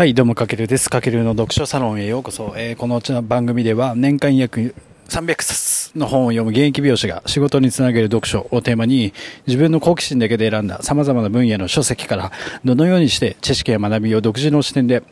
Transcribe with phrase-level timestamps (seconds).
[0.00, 0.88] はい、どうも、かけるです。
[0.88, 2.54] かけるの読書サロンへようこそ。
[2.56, 4.74] えーこの番組では年間約
[5.10, 9.12] 300冊の本を読む現役美容師が仕事につなげる読書をテーマに
[9.46, 12.32] 自分の好奇心だけで選んだ様々な分野の書籍から
[12.64, 15.02] どのようにして知識や学びを独自の視点で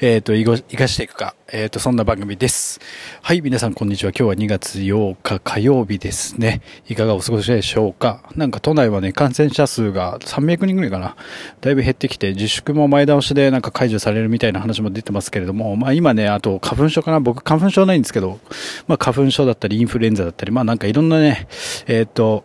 [0.00, 2.80] えっ、と、生かしていくか、えっ、と、そんな番組です。
[3.22, 4.10] はい、皆さん、こんにちは。
[4.10, 6.62] 今日は2月8日火曜日ですね。
[6.88, 8.22] いかがお過ごしでしょうか？
[8.36, 11.16] なんか都内はね、感染者数が300人ぐらいかな。
[11.60, 17.20] だいぶ減ってきて、自粛も前倒しでなんか解除されるみたいな話も出てますけれども、まあ今ね、あと花粉症かな。
[17.20, 18.40] 僕、花粉症ないんですけど、
[18.88, 21.46] まあ花粉症だったり、インフルエンザだったり、まあなんかいろんなね、
[21.86, 22.44] えっ、と、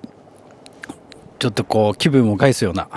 [1.40, 2.90] ちょっとこう、気分を害すような、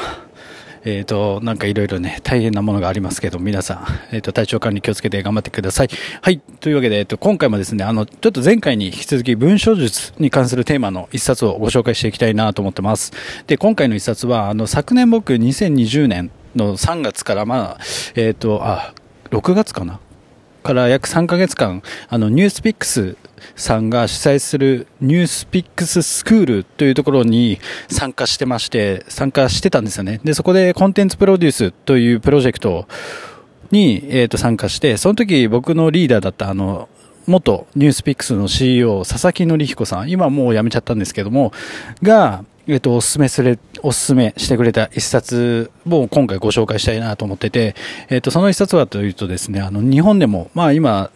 [0.84, 5.88] えっ、と、なんかいろいろね、大変なものがありますけど、皆さん、えっ、と、体調管理気をつけて頑張ってください。
[6.22, 6.40] はい。
[6.60, 13.12] というわけで、えっ、と、今回もですね、あの、ちょっと前回に引き続き文章術に関するテーマの一冊をご紹介していきたいなと思ってます。
[13.46, 17.78] で、今回の一冊は、あの、昨年僕2020年の3月から、まあ、
[18.14, 18.94] えっ、と、あ、
[19.30, 20.00] 6月かな
[20.71, 23.16] から約3ヶ月間、あの、ニュースピックス
[23.57, 30.21] さんが主催するニュースピックススクールというところに参加してまして、参加してたんですよね。
[30.23, 32.87] で、そこでコンテンツプロデュースというプロジェクト
[33.73, 36.88] に、えー、と参加して、その時僕のリーダーだったあの、
[37.27, 41.52] 元ニュースピックスの CEO、佐々木則彦さん、今もう辞めちゃったんですけども、
[42.01, 47.74] が、えっと、おすすめする、おすすめしてくれた一冊を今回ご紹介したいなと思ってて、
[48.09, 51.10] えっと、その一冊はというとですね、あの、日本でも、まあ今、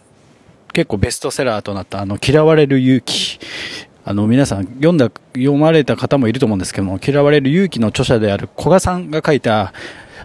[0.73, 3.39] 結構ベストセラーとなった、あの、嫌われる勇気。
[4.03, 9.73] あの、皆さん読んだ、読まれた方もいると思うんですけども、嫌われる勇気の著者である古賀さんが書いた、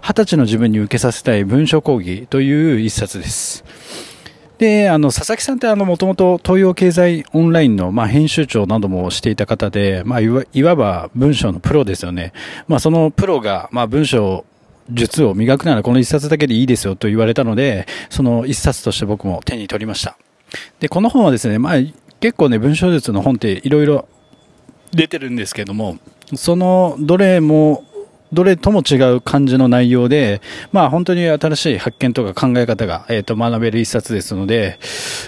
[0.02, 3.64] 二十歳の自分に受けさせたい文書講義という一冊です。
[4.60, 12.34] で、あの、佐々木さんってあの、もともと東洋経済オンラインの、まあ、編集長などもしていた方で、まあ、いわいわば文章のプロですよね。
[12.68, 14.44] まあ、そのプロが、まあ、文章
[14.90, 20.18] 術を磨くならこの一冊だけでいいですよと言われたので、その一冊として僕も手に取りました。
[20.78, 21.78] で、この本はですね、まあ、
[22.20, 24.08] 結構ね、文章術の本っていろいろ
[24.92, 25.96] 出てるんですけども、
[26.34, 27.84] そのどれも、
[28.32, 30.40] どれとも違う感じの内容で、
[30.72, 34.78] まあ本当に新しい発見とか考え方が、えっ、と学べる一冊ですので、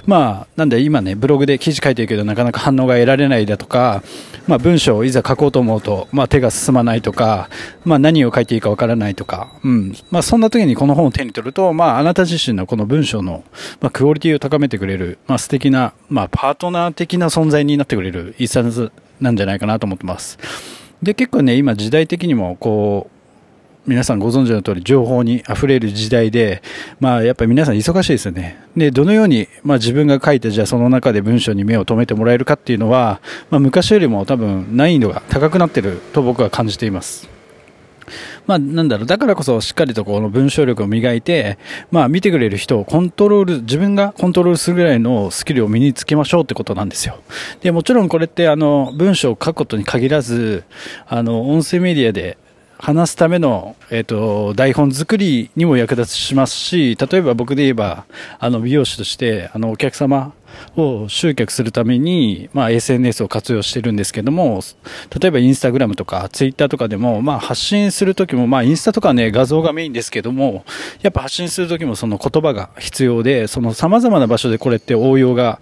[0.06, 4.02] まあなんで今ね、ブログで記事書いてるけどなかなか反応が得られないだとか、
[4.46, 7.48] まあ文章をいざ書こうと思うと、まあ手が進まないとか、
[7.84, 9.94] まあ何を書いていいかわからないとか、うん。
[10.10, 13.44] まあそんな時にこの本を手に取ると、まああなた自身のこの文章の、
[13.80, 20.38] まあクオリティを高めてくれる、まあ素敵な、まあパートナー的な存在になってくれる一冊なんじゃないかなと思ってます。
[21.02, 23.22] で、結構ね、今時代的にも、こう、
[23.84, 26.62] 皆さんご存知の通り情報に溢れる時代で、
[27.00, 28.56] まあやっぱり皆さん忙しいですよね。
[28.76, 33.20] で、どのように、まあ自分が書いて、じゃあその中で文章に目を留めてもらえるかっていうのは、
[33.50, 37.28] まあ昔よりも多分難易度が高くなってると僕は感じています。
[38.46, 41.58] まあなんだろう、だからこそしっかりとこの文章力を磨いて、
[41.90, 47.20] まあ見てくれる人をコントロール、自分がコントロールするぐらいのスキルを身につけましょうってことなんですよ。
[47.60, 50.64] で、もちろんこれってあの文章を書くことに限らず、
[51.06, 52.36] あの音声メディアで
[52.82, 58.06] 話すための、えっ、と、台本作りにも役立ちしますし、例えば僕で言えば、
[58.40, 60.32] あの、美容師として、あの、お客様
[60.76, 64.60] を集客するために、まあ、SNS を活用してるんですけども、
[65.18, 70.64] 例えばインスタグラムとかツイッターとかでも、まあ、発信するときも、まあ、インスタとかね、画像がメインですけども、
[71.02, 75.60] やっぱ発信するときもその言葉が必要で、その様々な場所でこれって応用が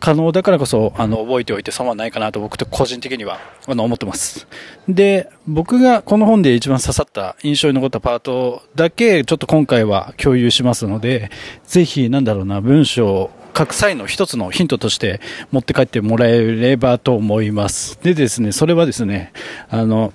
[0.00, 4.46] 可能だからこそ、あの、覚えておいて損はないかなと僕と個人的には、あの、思ってます。
[4.88, 11.30] で、僕がこの本で一番刺さった印象に残ったパートだけ、ちょっと今回は共有しますので、
[11.64, 15.20] ぜひ、なんだろうな、文章く際の一つのヒントとして
[15.50, 17.98] 持って帰ってもらえればと思います。
[18.02, 19.32] でですね、それはですね、
[19.68, 20.12] あの、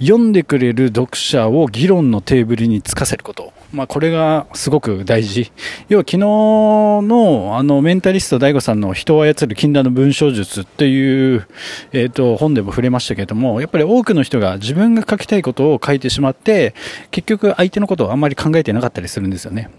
[0.00, 3.52] 読んでくれる読者を議論のテーブルにつかせること。
[3.74, 5.50] まあ、これがすごく大事。
[5.88, 11.48] 要は昨日のあのメンタリスト DAIGO さんの人を操る禁断の文章術っていう、
[11.92, 16.72] えっ、と、本でも触れましたけれども、やっぱり多くの人が自分が書きたいことを書いてしまって、
[17.10, 19.70] 結局相手のことをあんまり考えてなかったりするんですよね。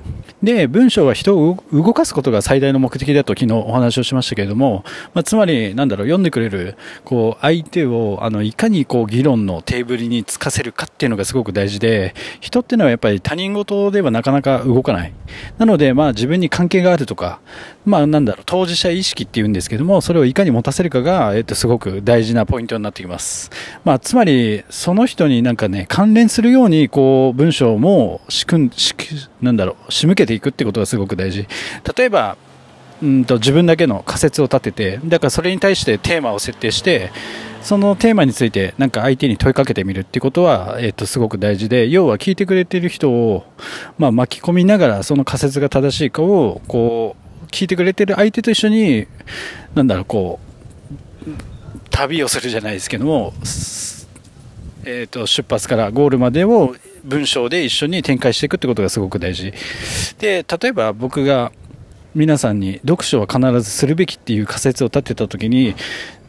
[0.43, 4.83] で、文章は人を動かすことが最大の目的だと昨日お話をしましたけれども、
[5.13, 6.75] まあ、つまり、なんだろう、読んでくれる、
[7.05, 15.13] こう、相手を、あの、いかにこう、議論のテーブルにつかせるかっていうのがすごく大事で、人っていうのはやっぱり他人事ではなかなか動かない。
[15.57, 17.39] なので、まあ、自分に関係があるとか、
[17.85, 23.49] まあ、なんだろう、当事者意識っていうんですけども、それをいかに持たせるかが、えっと、すごく大事なポイントになってきます。
[23.83, 28.95] まあ、つまり、その人になんかね、関連するように、こう、文章も仕組ん、仕
[29.41, 31.47] なんだろう、仕向けていくってことがすごく大事。
[31.97, 32.37] 例えば、
[33.01, 37.11] うんと自分だけの仮説を立てて、だからそれに対してテーマを設定して、
[37.65, 43.43] そのテーマについてなんか相手に問いかけてみるっていうことは、えっと、すごく大事で、要は聞いてくれてる人を、
[43.97, 49.07] まあ、巻き込みながらその仮説が正しいかを、こう、聞いてくれてる相手と一緒に、
[49.73, 50.39] なんだろう、こ
[51.27, 51.29] う、
[51.89, 53.33] 旅をするじゃないですけども、
[54.85, 59.51] えー、と出発からゴールまでを文章で一緒に展開していくってことがすごく大事。
[60.19, 61.51] で例えば僕が
[62.15, 65.75] 皆さんに読書は必ずするべきっていう仮説を立てた時に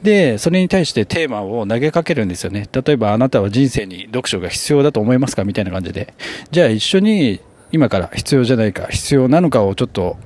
[0.02, 2.68] でそれに対してテーマを投げかけるんですよね。
[2.72, 6.12] 例えばあなたは人生に読書が必要だと思いますかみたいな感じで。
[6.50, 7.40] じゃあ一緒に
[7.72, 10.16] 今から必要じゃないか必要なのかをちょっと,、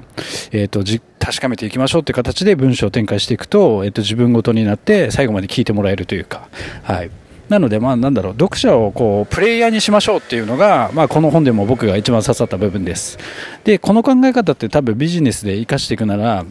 [0.53, 0.83] えーと、
[1.19, 6.49] 確かめていきましょうって形で文章を展開していくと,、えーと自分ごとになって最後まで聞いてもらえるというか、
[6.83, 7.11] はい、
[7.51, 13.19] なので、まあ、なんだろう、読者をこう、プレイヤーにしましょうっていうのが、まあ、この本でも僕が一番刺さった部分です。
[13.65, 16.47] で、この考え方って多分ビジネスで活かしていくなら、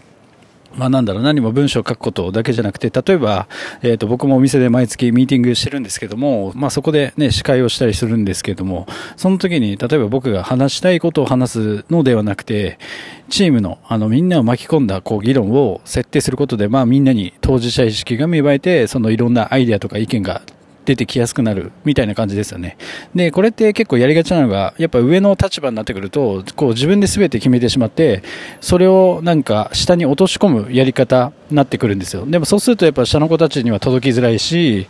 [0.76, 3.48] まあなんだろう、何も文章を書くことだけじゃなくて、例えば、
[3.82, 8.86] えっ、と、僕もお店で毎月ミーティングしてるんですけども、まあそこでね、司会をしたりするんですけども、
[9.18, 12.78] その時に、例えば僕が話したいことを話すのではなくて、
[13.30, 20.42] チームの、あの、みんなを巻き込んだ、こう、議論を設定することで、まあみんなに当事者意識が芽生えて、そのいろんなアイデアとか意見が
[20.90, 22.76] 出てきやすくなるみたいな感じですよね。
[23.14, 28.24] で、これって結構やりがちなのが、やっぱ上の立場になってくると、こう自分で全て決めてしまって、
[28.60, 32.26] それをなんか下に落とし込むやり方になってくるんですよ。
[32.26, 34.88] でもそうするとやっぱ下の子たちには届きづらいし、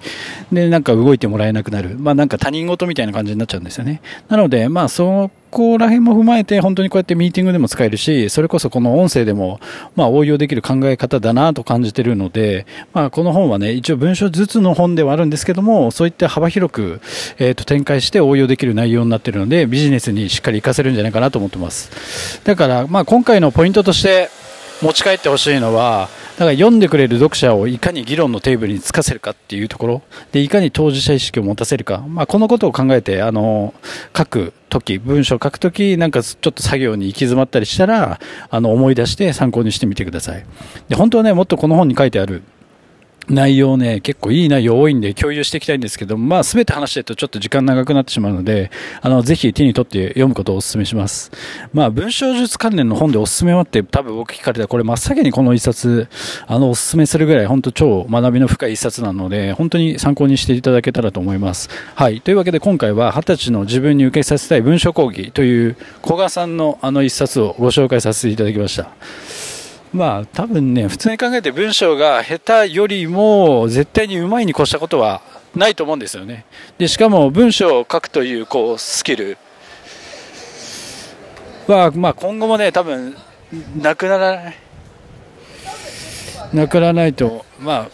[0.54, 1.98] で、なんか動いてもらえなくなる。
[2.00, 4.02] まあなんか他人事みたいな感じになっちゃうんですよね。
[4.30, 9.60] なので、まあそこら辺も踏まえて、本当にこうやってミーティングでも使えるし、それこそこの音声でも、
[9.96, 17.02] まあ、応用できる考え方だなと感じているので、まあ、この本はね、一応文章ずつの本ではあるんですけども、そういった幅広く、
[17.38, 22.42] えっ、ー、と、展開して応用できる内容になっているので、ビジネスにしっかり活かせるんじゃないかなと思ってます。
[22.44, 24.30] だから、まあ、今回のポイントとして
[24.82, 26.10] 持ち帰ってほしいのは、
[26.40, 30.02] だから読んでくれる読者をいかに議論のテーブルにつかせるかっていうところ
[30.32, 33.74] でいかに当事者意識を持たせるか、まあ、このことを考えてあの
[34.16, 38.20] 書く時文章を書く時なんかちょっと作業に行き詰まったりしたら
[38.50, 40.46] あの思い出して参考にしてみてください。
[40.88, 42.44] で本当はねもっとこの本に書いてある。
[43.30, 48.72] 内容ね、結構いい内容多いんで共有していきたいんですけど、まあ全て話してるとちょっと時間長くなってしまうので、
[49.02, 51.32] あの、ぜひ手に取って読むことをお勧めします。
[51.74, 56.08] まあ文章術関連の本でおすすめはって多分僕聞かれたらこれ真っ先にこの一冊、
[56.48, 61.70] あの、おすすめするぐらい本当超学びの深い一冊なので、本当に参考にしていただけたらと思います。
[61.96, 62.22] はい。
[62.22, 69.49] というわけで今回は二十歳の自分に受けさせたい文章講義という古賀さんのあの一冊をご紹介させていただきました。
[69.94, 75.22] まあ多分ね、普通に考えて文章が下手よりも絶対にうまいに越したことは
[75.56, 76.46] ないと思うんですよね。
[76.78, 79.38] で、しかも文章を書くというこうスキル
[81.68, 83.16] は、まあ今後もね、多分
[83.78, 84.56] なくならない。
[86.54, 87.90] なくならないと、まあ、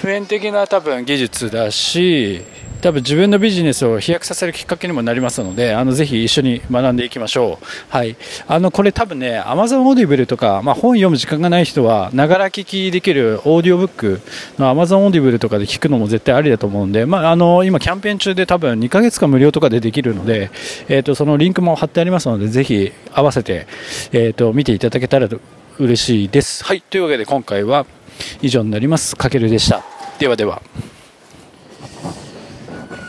[0.00, 2.42] 普遍的な多分技術だし、
[2.80, 7.64] 多分自分のビジネスを飛躍させるきっかけにもなりますので、あのぜひ一緒に学んでいきましょう。
[7.88, 8.16] はい。
[8.46, 14.20] あの、これ多分ね、Amazon Audible とか、まあ、本読む時間がない人は、ながら聞きできるオーディオブック
[14.58, 20.50] の Amazon Audible とかで聞くのも絶対ありだと思うんで、まあ、あの、今キャンペーン中で多分2ヶ月間無料とかでできるので、
[20.88, 23.66] えっ、ー、と、そのリンクも貼ってありますので、ぜひ合わせて、
[24.12, 25.28] えっ、ー、と、見ていただけたら
[25.78, 26.64] 嬉しいです。
[26.64, 26.82] はい。
[26.82, 27.86] というわけで今回は
[28.42, 29.16] 以上になります。
[29.16, 29.82] かけるでした。
[30.18, 30.62] ではでは。